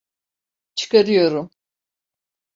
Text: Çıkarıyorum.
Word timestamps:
Çıkarıyorum. 0.75 1.51